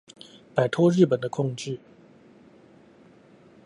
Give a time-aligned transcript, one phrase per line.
[0.55, 1.79] 擺脫日本的控制